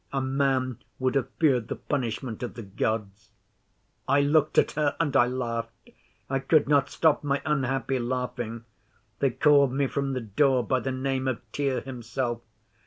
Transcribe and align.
A 0.11 0.19
man 0.19 0.79
would 0.97 1.13
have 1.13 1.29
feared 1.37 1.67
the 1.67 1.75
punishment 1.75 2.41
of 2.41 2.55
the 2.55 2.63
Gods." 2.63 3.29
I 4.07 4.21
looked 4.21 4.57
at 4.57 4.71
her 4.71 4.95
and 4.99 5.15
I 5.15 5.27
laughed. 5.27 5.91
I 6.27 6.39
could 6.39 6.67
not 6.67 6.89
stop 6.89 7.23
my 7.23 7.39
unhappy 7.45 7.99
laughing. 7.99 8.65
They 9.19 9.29
called 9.29 9.71
me 9.73 9.85
from 9.85 10.13
the 10.13 10.21
door 10.21 10.65
by 10.65 10.79
the 10.79 10.91
name 10.91 11.27
of 11.27 11.39
Tyr 11.51 11.81
himself. 11.81 12.41